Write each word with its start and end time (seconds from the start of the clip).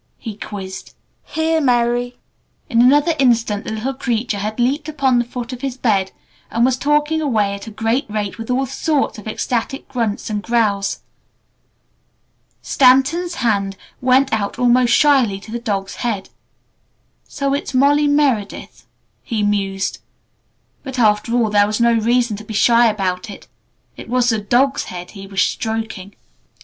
he 0.17 0.35
quizzed. 0.35 0.95
"Here, 1.25 1.61
MERRY!" 1.61 2.17
In 2.71 2.81
another 2.81 3.13
instant 3.19 3.65
the 3.65 3.71
little 3.71 3.93
creature 3.93 4.39
had 4.39 4.59
leaped 4.59 4.89
upon 4.89 5.19
the 5.19 5.23
foot 5.23 5.53
of 5.53 5.61
his 5.61 5.77
bed, 5.77 6.11
and 6.49 6.65
was 6.65 6.75
talking 6.75 7.21
away 7.21 7.53
at 7.53 7.67
a 7.67 7.69
great 7.69 8.09
rate 8.09 8.39
with 8.39 8.49
all 8.49 8.65
sorts 8.65 9.19
of 9.19 9.27
ecstatic 9.27 9.87
grunts 9.89 10.27
and 10.27 10.41
growls. 10.41 11.01
Stanton's 12.63 13.35
hand 13.35 13.77
went 14.01 14.33
out 14.33 14.57
almost 14.57 14.91
shyly 14.91 15.39
to 15.39 15.51
the 15.51 15.59
dog's 15.59 15.97
head. 15.97 16.29
"So 17.27 17.53
it's 17.53 17.75
'Molly 17.75 18.07
Meredith'," 18.07 18.87
he 19.21 19.43
mused. 19.43 19.99
But 20.81 20.97
after 20.97 21.31
all 21.35 21.51
there 21.51 21.67
was 21.67 21.79
no 21.79 21.93
reason 21.93 22.35
to 22.37 22.43
be 22.43 22.55
shy 22.55 22.87
about 22.87 23.29
it. 23.29 23.47
It 23.95 24.09
was 24.09 24.29
the 24.29 24.39
dog's 24.39 24.85
head 24.85 25.11
he 25.11 25.27
was 25.27 25.43
stroking. 25.43 26.15